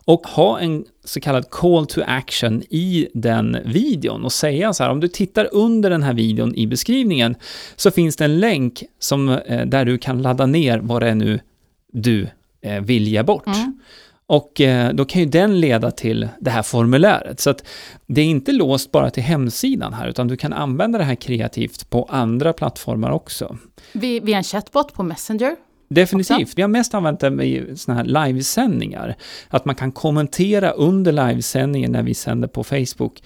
och 0.05 0.27
ha 0.27 0.61
en 0.61 0.85
så 1.05 1.21
kallad 1.21 1.51
call 1.51 1.87
to 1.87 2.01
action 2.07 2.63
i 2.63 3.09
den 3.15 3.59
videon 3.65 4.25
och 4.25 4.33
säga 4.33 4.73
så 4.73 4.83
här, 4.83 4.91
om 4.91 5.01
du 5.01 5.09
tittar 5.09 5.49
under 5.53 5.91
den 5.91 6.03
här 6.03 6.15
videon 6.15 6.55
i 6.55 6.67
beskrivningen 6.67 7.35
så 7.77 7.91
finns 7.91 8.17
det 8.17 8.25
en 8.25 8.41
länk 8.41 8.83
som, 8.99 9.29
eh, 9.29 9.67
där 9.67 9.85
du 9.85 9.99
kan 9.99 10.23
ladda 10.23 10.47
ner 10.47 10.79
vad 10.79 11.03
det 11.03 11.09
är 11.09 11.15
nu 11.15 11.41
du 11.93 12.29
vill 12.83 13.09
ge 13.09 13.23
bort. 13.23 13.47
Mm. 13.47 13.79
Och 14.27 14.61
eh, 14.61 14.93
då 14.93 15.05
kan 15.05 15.21
ju 15.21 15.27
den 15.27 15.61
leda 15.61 15.91
till 15.91 16.29
det 16.41 16.51
här 16.51 16.63
formuläret. 16.63 17.41
Så 17.41 17.51
att 17.51 17.65
det 18.07 18.21
är 18.21 18.25
inte 18.25 18.53
låst 18.53 18.93
bara 18.93 19.11
till 19.11 19.23
hemsidan 19.23 19.93
här, 19.93 20.09
utan 20.09 20.29
du 20.29 20.37
kan 20.37 20.53
använda 20.53 20.99
det 20.99 21.05
här 21.05 21.15
kreativt 21.15 21.91
på 21.91 22.05
andra 22.05 22.53
plattformar 22.53 23.11
också. 23.11 23.57
Vi, 23.93 24.19
har 24.19 24.39
en 24.39 24.45
chatbot 24.45 24.95
på 24.95 25.03
Messenger. 25.03 25.57
Definitivt. 25.89 26.43
Också. 26.43 26.53
Vi 26.57 26.63
har 26.63 26.69
mest 26.69 26.95
använt 26.95 27.21
det 27.21 27.45
i 27.45 27.77
sådana 27.77 28.03
här 28.03 28.27
livesändningar. 28.27 29.17
Att 29.49 29.65
man 29.65 29.75
kan 29.75 29.93
kommentera 29.93 30.71
under 30.71 31.13
livesändningen 31.13 31.93
när 31.93 32.03
vi 32.03 32.15
sänder 32.15 32.49
på 32.49 32.65
Facebook 32.65 33.23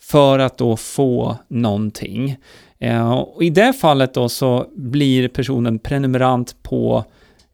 för 0.00 0.38
att 0.38 0.58
då 0.58 0.76
få 0.76 1.36
någonting. 1.48 2.36
Eh, 2.78 3.10
och 3.10 3.42
I 3.42 3.50
det 3.50 3.72
fallet 3.72 4.14
då 4.14 4.28
så 4.28 4.66
blir 4.76 5.28
personen 5.28 5.78
prenumerant 5.78 6.62
på 6.62 7.04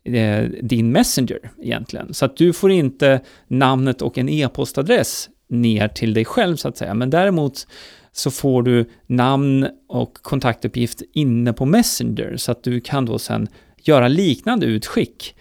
eh, 0.05 0.49
din 0.63 0.93
Messenger 0.93 1.51
egentligen. 1.63 2.15
Så 2.15 2.25
att 2.25 2.37
du 2.37 2.53
får 2.53 2.71
inte 2.71 3.21
namnet 3.49 4.03
och 4.03 4.19
en 4.19 4.29
e-postadress 4.29 5.29
ner 5.49 5.89
till 5.89 6.15
dig 6.15 6.25
själv 6.25 6.57
så 6.57 6.69
att 6.69 6.77
säga. 6.77 6.95
Men 6.95 7.11
däremot 7.11 7.67
så 8.13 8.31
får 8.31 8.63
du 8.63 8.91
namn 9.07 9.69
och 9.89 10.15
kontaktuppgift 10.15 11.03
inne 11.13 11.53
på 11.53 11.67
Messenger 11.67 12.37
så 12.37 12.53
att 12.53 12.63
du 12.63 12.81
kan 12.81 13.07
då 13.07 13.19
sen 13.19 13.49
göra 13.83 14.09
liknande 14.09 14.67
utskick 14.67 15.35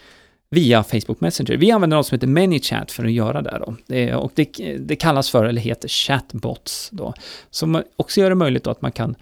via 0.50 0.84
Facebook 0.84 1.22
Messenger. 1.22 1.58
Vi 1.58 1.72
använder 1.72 1.98
något 1.98 2.08
som 2.08 2.16
heter 2.16 2.28
ManyChat 2.28 2.92
för 2.92 3.06
att 3.06 3.12
göra 3.12 3.42
det 3.42 3.58
då. 3.66 3.76
Det, 3.88 4.16
och 4.16 4.32
det, 4.36 4.78
det 4.80 4.96
kallas 4.96 5.30
för, 5.30 5.46
eller 5.46 5.62
heter 5.62 5.88
chatbots 5.88 6.90
då, 6.92 7.14
som 7.50 7.84
också 7.96 8.22
gör 8.22 8.30
det 8.30 8.36
möjligt 8.36 8.64
då 8.64 8.72
att 8.72 8.82
man 8.82 8.92
kan 8.92 9.16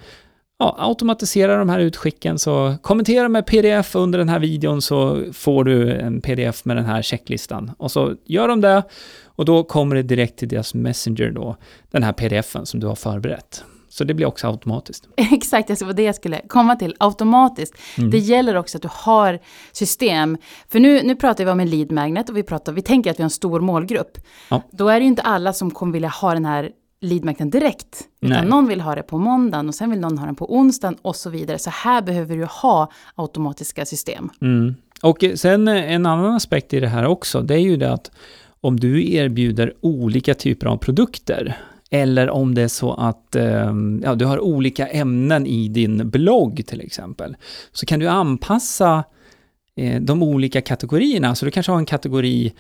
ja, 0.62 0.76
automatisera 0.80 1.58
de 1.58 1.70
här 1.70 1.80
utskicken. 1.80 2.40
Så 2.40 2.76
kommentera 2.82 3.30
med 3.30 3.46
pdf 3.46 3.96
under 3.96 4.20
den 4.20 4.30
här 4.30 4.40
videon 4.40 4.82
så 4.82 5.24
får 5.34 5.64
du 5.64 5.92
en 5.92 6.22
pdf 6.22 6.66
med 6.66 6.78
den 6.78 6.86
här 6.86 7.02
checklistan. 7.02 7.72
Och 7.78 7.92
så 7.92 8.16
gör 8.26 8.48
de 8.48 8.62
det 8.62 8.84
och 9.26 9.46
då 9.46 9.64
kommer 9.64 9.96
det 9.96 10.04
direkt 10.04 10.40
till 10.40 10.48
deras 10.48 10.74
Messenger 10.74 11.32
då, 11.32 11.56
den 11.92 12.04
här 12.04 12.14
pdfen 12.14 12.66
som 12.66 12.80
du 12.80 12.88
har 12.88 12.96
förberett. 12.96 13.64
Så 13.90 14.04
det 14.04 14.14
blir 14.14 14.26
också 14.26 14.48
automatiskt. 14.48 15.08
Exakt, 15.32 15.68
det 15.68 15.82
var 15.82 15.94
det 15.94 16.04
jag 16.04 16.16
skulle 16.16 16.42
komma 16.48 16.76
till. 16.76 16.96
Automatiskt. 17.00 17.74
Mm. 17.98 18.10
Det 18.10 18.18
gäller 18.18 18.56
också 18.56 18.78
att 18.78 18.82
du 18.82 18.90
har 18.92 19.40
system. 19.72 20.38
För 20.70 20.80
nu, 20.80 21.02
nu 21.04 21.16
pratar 21.16 21.46
vi 21.46 21.52
om 21.52 21.60
en 21.60 21.70
lead 21.70 21.92
magnet 21.92 22.30
och 22.30 22.38
vi, 22.38 22.44
pratar, 22.44 22.74
vi 22.74 22.82
tänker 22.82 23.12
att 23.12 23.20
vi 23.20 23.24
har 23.24 23.26
en 23.26 23.30
stor 23.30 23.60
målgrupp. 23.60 24.18
Ja. 24.50 24.62
Då 24.72 24.90
är 24.90 24.94
det 24.94 25.04
ju 25.04 25.08
inte 25.08 25.22
alla 25.22 25.54
som 25.54 25.72
kommer 25.72 25.94
vilja 25.94 26.10
ha 26.10 26.34
den 26.34 26.46
här 26.46 26.72
leadmarknaden 27.02 27.50
direkt. 27.50 28.08
Utan 28.22 28.38
Nej. 28.38 28.50
någon 28.50 28.68
vill 28.68 28.82
ha 28.82 28.96
det 28.96 29.04
på 29.04 29.18
måndagen 29.18 29.68
och 29.68 29.76
sen 29.76 29.90
vill 29.90 30.00
någon 30.00 30.18
ha 30.18 30.26
den 30.26 30.36
på 30.36 30.56
onsdagen 30.56 30.98
och 31.02 31.16
så 31.16 31.30
vidare. 31.30 31.60
Så 31.60 31.70
här 31.70 32.02
behöver 32.02 32.38
du 32.38 32.46
ha 32.46 32.92
automatiska 33.16 33.86
system. 33.86 34.30
Mm. 34.42 34.76
Och 35.02 35.24
sen 35.36 35.68
en 35.68 36.06
annan 36.06 36.36
aspekt 36.36 36.74
i 36.74 36.80
det 36.80 36.88
här 36.88 37.06
också, 37.06 37.42
det 37.42 37.54
är 37.54 37.60
ju 37.60 37.78
det 37.78 37.94
att 37.94 38.12
om 38.62 38.80
du 38.80 39.14
erbjuder 39.14 39.74
olika 39.82 40.34
typer 40.34 40.68
av 40.68 40.78
produkter 40.78 41.58
Eller 41.94 42.30
om 42.30 42.56
det 42.56 42.62
är 42.62 42.68
så 42.68 42.94
att 42.94 43.36
eh, 43.36 43.74
ja, 44.04 44.16
du 44.16 44.26
har 44.26 44.40
olika 44.40 44.88
ämnen 44.88 45.46
i 45.48 45.68
din 45.68 46.10
blogg 46.10 46.64
till 46.68 46.82
exempel. 46.82 47.36
Så 47.72 47.86
kan 47.86 48.00
du 48.00 48.08
anpassa 48.08 49.04
eh, 49.76 50.02
de 50.02 50.24
olika 50.24 50.62
kategorierna. 50.62 51.36
Så 51.36 51.46
du 51.46 51.52
kanske 51.52 51.72
har 51.72 51.80
en 51.80 51.86
kategori 51.86 52.46
eh, 52.46 52.54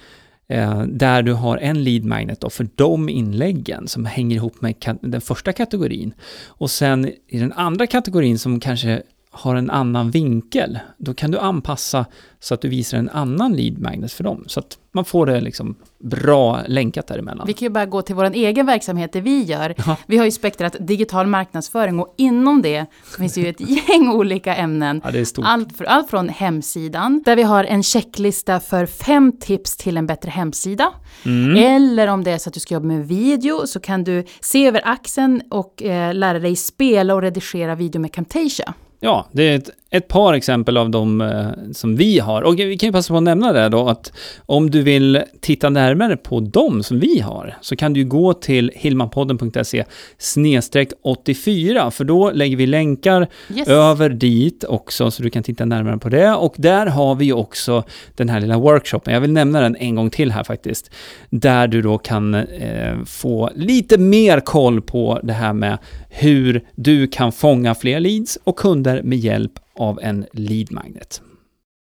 Eh, 0.48 0.84
där 0.84 1.22
du 1.22 1.34
har 1.34 1.58
en 1.58 1.84
lead 1.84 2.04
magnet 2.04 2.42
då 2.42 2.50
för 2.50 2.68
de 2.76 3.10
inläggen 3.10 3.88
som 3.88 4.06
hänger 4.06 4.36
ihop 4.36 4.62
med 4.62 4.98
den 5.02 5.22
första 5.22 5.54
kategorin. 5.54 6.14
Och 6.48 6.72
sen 6.72 7.08
i 7.28 7.40
den 7.40 7.54
andra 7.54 7.88
kategorin 7.88 8.40
som 8.40 8.60
kanske 8.60 9.04
har 9.32 9.56
en 9.56 9.70
annan 9.70 10.12
vinkel, 10.12 10.80
då 10.98 11.14
kan 11.14 11.32
du 11.32 11.40
anpassa 11.40 12.06
så 12.40 12.54
att 12.54 12.62
du 12.62 12.70
visar 12.70 12.98
en 12.98 13.10
annan 13.10 13.54
lead 13.54 13.80
magnet 13.80 14.12
för 14.12 14.24
dem. 14.24 14.44
Så 14.48 14.60
att 14.60 14.78
man 14.92 15.06
får 15.06 15.26
det 15.26 15.42
liksom 15.42 15.76
bra 16.00 16.62
länkat 16.68 17.08
däremellan. 17.08 17.48
Vi 17.48 17.54
kan 17.54 17.66
ju 17.66 17.70
bara 17.70 17.86
gå 17.86 18.02
till 18.02 18.16
vår 18.16 18.26
egen 18.34 18.66
verksamhet, 18.66 19.14
det 19.14 19.22
vi 19.22 19.44
gör. 19.44 19.76
Ja. 19.78 19.98
Vi 20.06 20.18
har 20.18 20.26
ju 20.26 20.32
spektrat 20.32 20.76
digital 20.80 21.28
marknadsföring 21.28 22.00
och 22.00 22.16
inom 22.18 22.62
det 22.62 22.86
finns 23.18 23.34
det 23.34 23.42
ju 23.42 23.50
ett 23.50 23.60
gäng 23.90 24.10
olika 24.10 24.56
ämnen. 24.56 25.02
Ja. 25.04 25.44
Allt, 25.44 25.78
för, 25.78 25.86
allt 25.86 26.10
från 26.10 26.30
hemsidan, 26.30 27.24
där 27.26 27.36
vi 27.36 27.44
har 27.44 27.64
en 27.64 27.84
checklista 27.84 28.60
för 28.60 28.86
fem 28.86 29.32
tips 29.40 29.78
till 29.78 29.98
en 29.98 30.08
bättre 30.08 30.30
hemsida. 30.30 30.94
Mm. 31.26 31.56
Eller 31.56 32.08
om 32.08 32.24
det 32.24 32.32
är 32.32 32.38
så 32.38 32.50
att 32.50 32.54
du 32.54 32.60
ska 32.60 32.74
jobba 32.74 32.88
med 32.88 33.08
video 33.08 33.68
så 33.68 33.80
kan 33.80 34.04
du 34.04 34.26
se 34.42 34.68
över 34.68 34.82
axeln 34.86 35.42
och 35.50 35.84
eh, 35.84 36.14
lära 36.14 36.40
dig 36.40 36.56
spela 36.56 37.16
och 37.16 37.22
redigera 37.22 37.76
video 37.76 38.02
med 38.02 38.14
Camtasia. 38.14 38.74
Ja, 39.04 39.28
det 39.32 39.44
är 39.44 39.56
ett, 39.58 39.70
ett 39.94 40.08
par 40.08 40.34
exempel 40.34 40.78
av 40.78 40.90
de 40.90 41.22
eh, 41.22 41.48
som 41.74 41.96
vi 41.96 42.20
har. 42.20 42.42
Och 42.42 42.60
vi 42.60 42.78
kan 42.78 42.88
ju 42.88 42.94
passa 42.94 43.14
på 43.14 43.18
att 43.18 43.24
nämna 43.24 43.54
det 43.54 43.70
då, 43.70 43.90
att 43.90 44.14
om 44.46 44.72
du 44.72 44.82
vill 44.82 45.22
titta 45.42 45.70
närmare 45.70 46.18
på 46.18 46.40
dem 46.40 46.84
som 46.84 47.00
vi 47.00 47.20
har, 47.20 47.58
så 47.62 47.76
kan 47.76 47.94
du 47.94 48.06
gå 48.06 48.34
till 48.34 48.72
hilmanpodden.se 48.76 49.84
snedstreck 50.18 50.90
84, 51.04 51.92
för 51.92 52.04
då 52.04 52.32
lägger 52.32 52.58
vi 52.58 52.68
länkar 52.68 53.28
yes. 53.56 53.68
över 53.68 54.10
dit 54.10 54.64
också, 54.64 55.12
så 55.12 55.24
du 55.24 55.30
kan 55.30 55.44
titta 55.44 55.66
närmare 55.66 55.98
på 55.98 56.10
det. 56.10 56.34
Och 56.34 56.54
där 56.58 56.86
har 56.86 57.16
vi 57.16 57.34
också 57.34 57.84
den 58.16 58.30
här 58.30 58.40
lilla 58.40 58.58
workshopen, 58.58 59.14
jag 59.14 59.22
vill 59.22 59.34
nämna 59.34 59.62
den 59.62 59.76
en 59.76 59.96
gång 59.96 60.10
till 60.10 60.32
här 60.32 60.44
faktiskt, 60.44 60.92
där 61.30 61.68
du 61.68 61.82
då 61.82 61.98
kan 61.98 62.36
eh, 62.36 63.04
få 63.06 63.50
lite 63.56 63.98
mer 63.98 64.40
koll 64.40 64.82
på 64.82 65.20
det 65.24 65.34
här 65.34 65.54
med 65.54 65.78
hur 66.10 66.64
du 66.76 67.08
kan 67.08 67.32
fånga 67.32 67.76
fler 67.76 68.00
leads 68.00 68.38
och 68.44 68.56
kunder 68.56 69.02
med 69.04 69.20
hjälp 69.20 69.52
av 69.82 70.00
en 70.02 70.26
lead 70.34 70.72
magnet. 70.72 71.22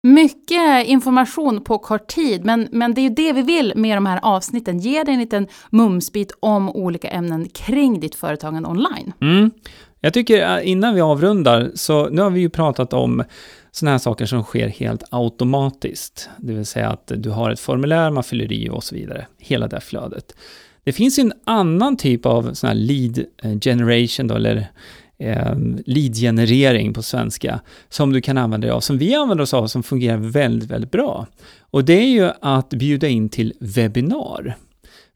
Mycket 0.04 0.88
information 0.88 1.64
på 1.64 1.78
kort 1.78 2.08
tid, 2.08 2.46
men, 2.46 2.68
men 2.72 2.94
det 2.94 3.02
är 3.02 3.04
ju 3.04 3.10
det 3.10 3.34
vi 3.34 3.42
vill 3.42 3.74
med 3.76 3.98
de 3.98 4.06
här 4.06 4.20
avsnitten. 4.24 4.80
Ge 4.80 5.04
dig 5.04 5.14
en 5.14 5.20
liten 5.20 5.48
mumsbit 5.70 6.32
om 6.40 6.70
olika 6.70 7.08
ämnen 7.08 7.50
kring 7.50 8.00
ditt 8.00 8.16
företagande 8.16 8.70
online. 8.70 9.14
Mm. 9.22 9.52
Jag 10.00 10.14
tycker 10.14 10.58
äh, 10.58 10.70
innan 10.70 10.96
vi 10.96 11.02
avrundar, 11.02 11.72
så 11.76 12.10
nu 12.10 12.22
har 12.22 12.30
vi 12.30 12.40
ju 12.40 12.50
pratat 12.50 12.94
om 12.94 13.24
sådana 13.72 13.92
här 13.92 14.00
saker 14.00 14.26
som 14.26 14.44
sker 14.44 14.68
helt 14.68 15.04
automatiskt. 15.10 16.30
Det 16.38 16.54
vill 16.54 16.66
säga 16.66 16.90
att 16.90 17.12
du 17.16 17.30
har 17.30 17.52
ett 17.52 17.60
formulär 17.60 18.12
man 18.12 18.24
fyller 18.24 18.52
i 18.52 18.70
och 18.70 18.84
så 18.84 18.96
vidare. 18.96 19.28
Hela 19.38 19.68
det 19.68 19.82
flödet. 19.82 20.36
Det 20.84 20.92
finns 20.92 21.20
ju 21.20 21.22
en 21.22 21.34
annan 21.46 21.98
typ 21.98 22.26
av 22.26 22.54
sån 22.54 22.68
här 22.68 22.76
lead 22.76 23.26
eh, 23.44 23.60
generation 23.60 24.28
då, 24.28 24.36
eller 24.36 24.68
eh, 25.22 25.56
lead-generering 25.86 26.94
på 26.94 27.02
svenska, 27.02 27.60
som 27.90 28.14
du 28.14 28.22
kan 28.22 28.38
använda 28.38 28.68
dig 28.68 28.74
av, 28.76 28.80
som 28.80 28.98
vi 28.98 29.16
använder 29.16 29.44
oss 29.44 29.54
av, 29.54 29.68
som 29.68 29.84
fungerar 29.84 30.18
väldigt, 30.18 30.70
väldigt 30.70 30.92
bra. 30.92 31.28
Och 31.60 31.86
det 31.86 31.94
är 31.94 32.10
ju 32.10 32.30
att 32.42 32.70
bjuda 32.70 33.08
in 33.08 33.30
till 33.30 33.54
webbinar. 33.60 34.58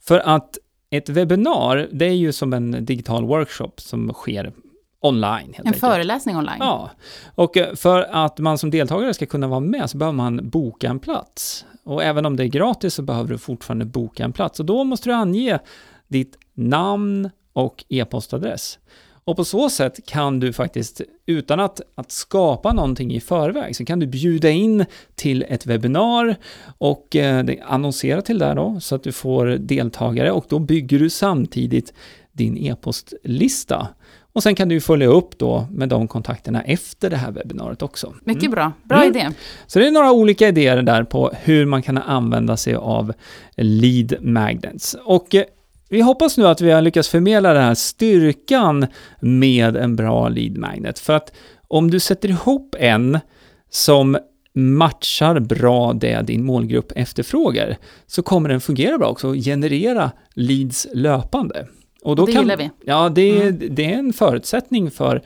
För 0.01 0.19
att 0.19 0.57
ett 0.89 1.09
webbinar, 1.09 1.89
det 1.91 2.05
är 2.05 2.13
ju 2.13 2.31
som 2.31 2.53
en 2.53 2.85
digital 2.85 3.25
workshop 3.25 3.71
som 3.77 4.13
sker 4.13 4.53
online. 4.99 5.53
En 5.57 5.65
enkelt. 5.65 5.79
föreläsning 5.79 6.37
online? 6.37 6.57
Ja, 6.59 6.91
och 7.35 7.57
eh, 7.57 7.75
för 7.75 8.01
att 8.01 8.39
man 8.39 8.57
som 8.57 8.71
deltagare 8.71 9.13
ska 9.13 9.25
kunna 9.25 9.47
vara 9.47 9.59
med 9.59 9.89
så 9.89 9.97
behöver 9.97 10.17
man 10.17 10.49
boka 10.49 10.89
en 10.89 10.99
plats. 10.99 11.65
Och 11.83 12.03
även 12.03 12.25
om 12.25 12.35
det 12.35 12.43
är 12.43 12.47
gratis 12.47 12.93
så 12.93 13.01
behöver 13.01 13.29
du 13.29 13.37
fortfarande 13.37 13.85
boka 13.85 14.23
en 14.23 14.33
plats. 14.33 14.59
Och 14.59 14.65
då 14.65 14.83
måste 14.83 15.09
du 15.09 15.13
ange 15.13 15.59
ditt 16.07 16.37
namn 16.53 17.29
och 17.53 17.85
e-postadress. 17.89 18.79
Och 19.25 19.35
på 19.35 19.45
så 19.45 19.69
sätt 19.69 20.05
kan 20.05 20.39
du 20.39 20.53
faktiskt, 20.53 21.01
utan 21.25 21.59
att, 21.59 21.81
att 21.95 22.11
skapa 22.11 22.73
någonting 22.73 23.13
i 23.13 23.19
förväg, 23.19 23.75
så 23.75 23.85
kan 23.85 23.99
du 23.99 24.07
bjuda 24.07 24.49
in 24.49 24.85
till 25.15 25.45
ett 25.49 25.65
webbinar 25.65 26.35
och 26.77 27.15
eh, 27.15 27.45
annonsera 27.65 28.21
till 28.21 28.39
det 28.39 28.53
då, 28.53 28.79
så 28.79 28.95
att 28.95 29.03
du 29.03 29.11
får 29.11 29.45
deltagare 29.45 30.31
och 30.31 30.45
då 30.49 30.59
bygger 30.59 30.99
du 30.99 31.09
samtidigt 31.09 31.93
din 32.31 32.57
e-postlista. 32.57 33.87
Och 34.33 34.43
sen 34.43 34.55
kan 34.55 34.69
du 34.69 34.81
följa 34.81 35.07
upp 35.07 35.37
då 35.37 35.67
med 35.71 35.89
de 35.89 36.07
kontakterna 36.07 36.61
efter 36.61 37.09
det 37.09 37.17
här 37.17 37.31
webbinariet 37.31 37.81
också. 37.81 38.13
Mycket 38.23 38.43
mm. 38.43 38.55
bra, 38.55 38.71
bra 38.83 39.03
mm. 39.03 39.15
idé. 39.15 39.29
Så 39.67 39.79
det 39.79 39.87
är 39.87 39.91
några 39.91 40.11
olika 40.11 40.47
idéer 40.47 40.81
där 40.81 41.03
på 41.03 41.31
hur 41.43 41.65
man 41.65 41.81
kan 41.81 41.97
använda 41.97 42.57
sig 42.57 42.75
av 42.75 43.13
lead 43.55 44.15
magnets. 44.21 44.95
Och 45.03 45.35
eh, 45.35 45.43
vi 45.89 46.01
hoppas 46.01 46.37
nu 46.37 46.47
att 46.47 46.61
vi 46.61 46.71
har 46.71 46.81
lyckats 46.81 47.09
förmedla 47.09 47.53
den 47.53 47.63
här 47.63 47.75
styrkan 47.75 48.87
med 49.19 49.75
en 49.75 49.95
bra 49.95 50.29
lead 50.29 50.57
magnet. 50.57 50.99
För 50.99 51.13
att 51.13 51.33
om 51.67 51.91
du 51.91 51.99
sätter 51.99 52.29
ihop 52.29 52.75
en 52.79 53.19
som 53.69 54.17
matchar 54.53 55.39
bra 55.39 55.93
det 55.93 56.21
din 56.21 56.45
målgrupp 56.45 56.91
efterfrågar, 56.95 57.77
så 58.07 58.23
kommer 58.23 58.49
den 58.49 58.61
fungera 58.61 58.97
bra 58.97 59.07
också 59.07 59.27
och 59.27 59.35
generera 59.35 60.11
leads 60.33 60.87
löpande. 60.93 61.67
Och 62.03 62.15
då 62.15 62.25
det 62.25 62.31
kan, 62.31 62.41
gillar 62.41 62.57
vi. 62.57 62.69
Ja, 62.85 63.09
det, 63.09 63.41
mm. 63.41 63.59
det 63.69 63.85
är 63.85 63.97
en 63.97 64.13
förutsättning 64.13 64.91
för 64.91 65.21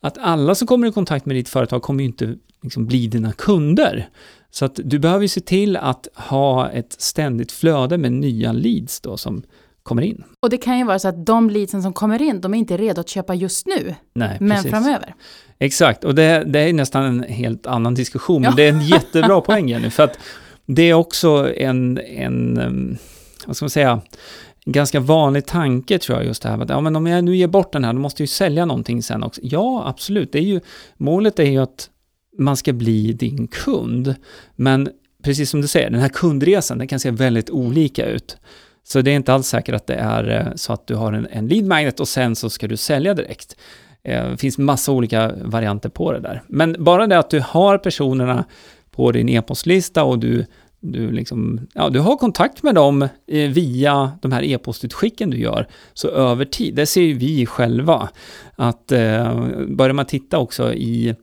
att 0.00 0.18
alla 0.18 0.54
som 0.54 0.66
kommer 0.66 0.88
i 0.88 0.92
kontakt 0.92 1.26
med 1.26 1.36
ditt 1.36 1.48
företag 1.48 1.82
kommer 1.82 2.02
ju 2.02 2.06
inte 2.08 2.34
liksom 2.62 2.86
bli 2.86 3.06
dina 3.06 3.32
kunder. 3.32 4.08
Så 4.50 4.64
att 4.64 4.80
du 4.84 4.98
behöver 4.98 5.26
se 5.26 5.40
till 5.40 5.76
att 5.76 6.08
ha 6.14 6.70
ett 6.70 6.92
ständigt 6.92 7.52
flöde 7.52 7.98
med 7.98 8.12
nya 8.12 8.52
leads 8.52 9.00
då 9.00 9.16
som 9.16 9.42
kommer 9.82 10.02
in. 10.02 10.24
Och 10.40 10.50
det 10.50 10.58
kan 10.58 10.78
ju 10.78 10.84
vara 10.84 10.98
så 10.98 11.08
att 11.08 11.26
de 11.26 11.50
leadsen 11.50 11.82
som 11.82 11.92
kommer 11.92 12.22
in, 12.22 12.40
de 12.40 12.54
är 12.54 12.58
inte 12.58 12.76
redo 12.76 13.00
att 13.00 13.08
köpa 13.08 13.34
just 13.34 13.66
nu, 13.66 13.94
Nej, 14.14 14.36
men 14.40 14.56
precis. 14.56 14.70
framöver. 14.70 15.14
Exakt, 15.58 16.04
och 16.04 16.14
det, 16.14 16.44
det, 16.46 16.60
är 16.60 16.72
nästan 16.72 17.04
en 17.04 17.22
helt 17.22 17.66
annan 17.66 17.94
diskussion, 17.94 18.42
ja. 18.42 18.50
men 18.50 18.56
det 18.56 18.62
är 18.62 18.68
en 18.68 18.80
jättebra 18.86 19.40
poäng 19.40 19.80
nu, 19.80 19.90
för 19.90 20.02
att 20.02 20.18
det 20.66 20.82
är 20.82 20.94
också 20.94 21.54
en, 21.56 21.98
en, 21.98 22.98
vad 23.46 23.56
ska 23.56 23.64
man 23.64 23.70
säga, 23.70 24.00
ganska 24.64 25.00
vanlig 25.00 25.46
tanke 25.46 25.98
tror 25.98 26.18
jag 26.18 26.26
just 26.26 26.42
det 26.42 26.48
här, 26.48 26.58
att 26.58 26.68
ja, 26.68 26.80
men 26.80 26.96
om 26.96 27.06
jag 27.06 27.24
nu 27.24 27.36
ger 27.36 27.46
bort 27.46 27.72
den 27.72 27.84
här, 27.84 27.92
då 27.92 27.98
måste 27.98 28.22
jag 28.22 28.24
ju 28.24 28.30
sälja 28.30 28.64
någonting 28.64 29.02
sen 29.02 29.22
också. 29.22 29.40
Ja, 29.44 29.84
absolut, 29.86 30.32
det 30.32 30.38
är 30.38 30.42
ju, 30.42 30.60
målet 30.96 31.38
är 31.38 31.50
ju 31.50 31.58
att 31.58 31.88
man 32.38 32.56
ska 32.56 32.72
bli 32.72 33.12
din 33.12 33.46
kund, 33.46 34.14
men 34.56 34.88
precis 35.22 35.50
som 35.50 35.60
du 35.60 35.68
säger, 35.68 35.90
den 35.90 36.00
här 36.00 36.08
kundresan, 36.08 36.78
den 36.78 36.88
kan 36.88 37.00
se 37.00 37.10
väldigt 37.10 37.50
olika 37.50 38.06
ut. 38.06 38.36
Så 38.84 39.00
det 39.00 39.10
är 39.10 39.16
inte 39.16 39.34
alls 39.34 39.46
säkert 39.46 39.74
att 39.74 39.86
det 39.86 39.94
är 39.94 40.28
eh, 40.30 40.54
så 40.54 40.72
att 40.72 40.86
du 40.86 40.94
har 40.94 41.12
en, 41.12 41.28
en 41.30 41.48
lead 41.48 41.64
magnet 41.64 42.00
och 42.00 42.08
sen 42.08 42.36
så 42.36 42.50
ska 42.50 42.68
du 42.68 42.76
sälja 42.76 43.14
direkt. 43.14 43.56
Eh, 44.04 44.30
det 44.30 44.36
finns 44.36 44.58
massa 44.58 44.92
olika 44.92 45.32
varianter 45.42 45.88
på 45.88 46.12
det 46.12 46.20
där. 46.20 46.42
Men 46.46 46.76
bara 46.78 47.06
det 47.06 47.18
att 47.18 47.30
du 47.30 47.40
har 47.40 47.78
personerna 47.78 48.44
på 48.90 49.12
din 49.12 49.28
e-postlista 49.28 50.04
och 50.04 50.18
du 50.18 50.46
du, 50.82 51.10
liksom, 51.10 51.60
ja, 51.74 51.88
du 51.88 52.00
har 52.00 52.16
kontakt 52.16 52.62
med 52.62 52.74
dem 52.74 53.02
eh, 53.02 53.50
via 53.50 54.12
de 54.22 54.32
här 54.32 54.42
e-postutskicken 54.42 55.30
du 55.30 55.38
gör. 55.38 55.68
Så 55.94 56.08
över 56.08 56.44
tid, 56.44 56.74
det 56.74 56.86
ser 56.86 57.02
ju 57.02 57.14
vi 57.14 57.46
själva, 57.46 58.08
att 58.56 58.92
eh, 58.92 59.40
börjar 59.68 59.92
man 59.92 60.06
titta 60.06 60.38
också 60.38 60.74
i 60.74 61.14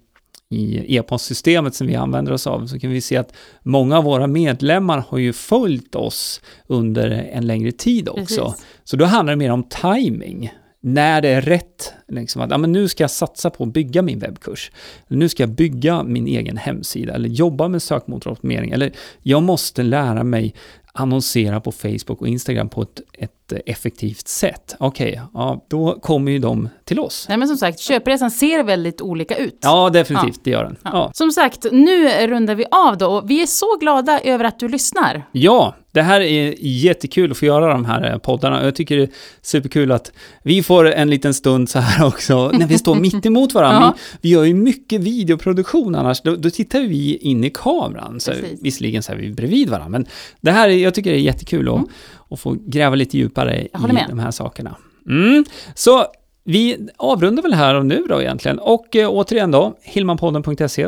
i 0.51 0.95
e-postsystemet 0.97 1.75
som 1.75 1.87
vi 1.87 1.95
använder 1.95 2.31
oss 2.31 2.47
av 2.47 2.67
så 2.67 2.79
kan 2.79 2.89
vi 2.89 3.01
se 3.01 3.17
att 3.17 3.33
många 3.63 3.97
av 3.97 4.03
våra 4.03 4.27
medlemmar 4.27 5.03
har 5.07 5.17
ju 5.17 5.33
följt 5.33 5.95
oss 5.95 6.41
under 6.67 7.09
en 7.09 7.47
längre 7.47 7.71
tid 7.71 8.09
också. 8.09 8.45
Precis. 8.45 8.65
Så 8.83 8.97
då 8.97 9.05
handlar 9.05 9.33
det 9.33 9.37
mer 9.37 9.51
om 9.51 9.63
timing 9.63 10.51
när 10.81 11.21
det 11.21 11.29
är 11.29 11.41
rätt, 11.41 11.93
liksom 12.07 12.41
att 12.41 12.51
ja, 12.51 12.57
men 12.57 12.71
nu 12.71 12.87
ska 12.87 13.03
jag 13.03 13.11
satsa 13.11 13.49
på 13.49 13.63
att 13.63 13.73
bygga 13.73 14.01
min 14.01 14.19
webbkurs, 14.19 14.71
nu 15.07 15.29
ska 15.29 15.43
jag 15.43 15.49
bygga 15.49 16.03
min 16.03 16.27
egen 16.27 16.57
hemsida, 16.57 17.13
eller 17.13 17.29
jobba 17.29 17.67
med 17.67 17.81
sökmotoroptimering, 17.81 18.71
eller 18.71 18.91
jag 19.21 19.43
måste 19.43 19.83
lära 19.83 20.23
mig 20.23 20.53
annonsera 20.93 21.61
på 21.61 21.71
Facebook 21.71 22.21
och 22.21 22.27
Instagram 22.27 22.69
på 22.69 22.81
ett, 22.81 23.01
ett 23.13 23.53
effektivt 23.65 24.27
sätt. 24.27 24.75
Okej, 24.79 25.11
okay, 25.11 25.21
ja, 25.33 25.65
då 25.69 25.99
kommer 25.99 26.31
ju 26.31 26.39
de 26.39 26.69
till 26.83 26.99
oss. 26.99 27.25
Nej 27.29 27.37
men 27.37 27.47
som 27.47 27.57
sagt, 27.57 27.79
köpresan 27.79 28.31
ser 28.31 28.63
väldigt 28.63 29.01
olika 29.01 29.35
ut. 29.35 29.59
Ja, 29.61 29.89
definitivt, 29.89 30.35
ja. 30.35 30.41
det 30.43 30.49
gör 30.49 30.63
den. 30.63 30.75
Ja. 30.83 30.89
Ja. 30.93 31.11
Som 31.13 31.31
sagt, 31.31 31.65
nu 31.71 32.27
rundar 32.27 32.55
vi 32.55 32.65
av 32.71 32.97
då 32.97 33.07
och 33.07 33.29
vi 33.29 33.41
är 33.41 33.45
så 33.45 33.77
glada 33.79 34.19
över 34.19 34.45
att 34.45 34.59
du 34.59 34.67
lyssnar. 34.67 35.23
Ja, 35.31 35.75
det 35.91 36.01
här 36.01 36.21
är 36.21 36.55
jättekul 36.59 37.31
att 37.31 37.37
få 37.37 37.45
göra 37.45 37.73
de 37.73 37.85
här 37.85 38.11
eh, 38.11 38.17
poddarna. 38.17 38.63
Jag 38.65 38.75
tycker 38.75 38.97
det 38.97 39.03
är 39.03 39.09
superkul 39.41 39.91
att 39.91 40.11
vi 40.43 40.63
får 40.63 40.91
en 40.91 41.09
liten 41.09 41.33
stund 41.33 41.69
så 41.69 41.79
här 41.79 42.07
också, 42.07 42.51
när 42.53 42.67
vi 42.67 42.77
står 42.77 42.95
mitt 42.95 43.25
emot 43.25 43.53
varandra. 43.53 43.81
ja. 43.97 43.97
vi, 44.21 44.29
vi, 44.29 44.29
gör 44.29 44.43
ju 44.43 44.53
mycket 44.53 45.01
videoproduktion 45.01 45.95
annars, 45.95 46.21
då, 46.21 46.35
då 46.35 46.49
tittar 46.49 46.81
vi 46.81 47.17
in 47.17 47.43
i 47.43 47.49
kameran. 47.49 48.19
Så, 48.19 48.31
visserligen 48.61 49.03
så 49.03 49.11
är 49.11 49.15
vi 49.15 49.31
bredvid 49.31 49.69
varandra, 49.69 49.89
men 49.89 50.05
det 50.41 50.51
här, 50.51 50.69
jag 50.69 50.93
tycker 50.93 51.11
det 51.11 51.17
är 51.17 51.21
jättekul 51.21 51.67
mm. 51.67 51.81
att, 51.81 51.87
att 52.29 52.39
få 52.39 52.57
gräva 52.65 52.95
lite 52.95 53.17
djupare 53.17 53.61
i 53.61 53.69
de 54.09 54.19
här 54.19 54.31
sakerna. 54.31 54.75
Mm. 55.07 55.45
Så 55.75 56.05
vi 56.43 56.87
avrundar 56.97 57.43
väl 57.43 57.53
här 57.53 57.75
och 57.75 57.85
nu 57.85 58.05
då 58.09 58.21
egentligen. 58.21 58.59
Och 58.59 58.95
eh, 58.95 59.09
återigen 59.09 59.51
då, 59.51 59.77
hillmanpodden.se 59.81 60.87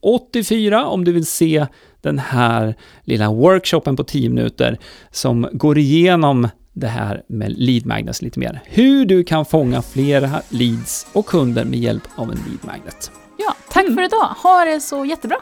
84 0.00 0.86
om 0.86 1.04
du 1.04 1.12
vill 1.12 1.26
se 1.26 1.66
den 2.02 2.18
här 2.18 2.74
lilla 3.04 3.30
workshopen 3.30 3.96
på 3.96 4.04
10 4.04 4.28
minuter 4.28 4.78
som 5.10 5.48
går 5.52 5.78
igenom 5.78 6.48
det 6.72 6.86
här 6.86 7.22
med 7.28 7.58
lead 7.58 7.86
magnets 7.86 8.22
lite 8.22 8.38
mer. 8.38 8.60
Hur 8.64 9.04
du 9.04 9.24
kan 9.24 9.44
fånga 9.44 9.82
flera 9.82 10.42
leads 10.48 11.06
och 11.12 11.26
kunder 11.26 11.64
med 11.64 11.78
hjälp 11.78 12.02
av 12.14 12.30
en 12.30 12.38
lead 12.46 12.58
magnet. 12.62 13.10
Ja, 13.36 13.54
tack 13.70 13.86
för 13.86 14.04
idag. 14.04 14.34
Ha 14.42 14.64
det 14.64 14.80
så 14.80 15.04
jättebra. 15.04 15.36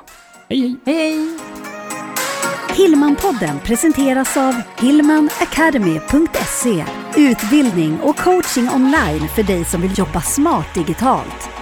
Hej 0.48 0.60
hej! 0.60 0.76
Hej, 0.84 0.96
hej. 0.96 1.38
Hillmanpodden 2.76 3.58
presenteras 3.64 4.36
av 4.36 4.54
hillmanacademy.se 4.78 6.84
Utbildning 7.16 8.00
och 8.00 8.16
coaching 8.16 8.68
online 8.74 9.28
för 9.28 9.42
dig 9.42 9.64
som 9.64 9.82
vill 9.82 9.98
jobba 9.98 10.20
smart 10.20 10.74
digitalt. 10.74 11.55